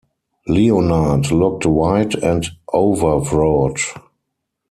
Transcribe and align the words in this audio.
Leonard 0.47 1.29
looked 1.31 1.63
white 1.67 2.15
and 2.15 2.47
overwrought. 2.73 3.79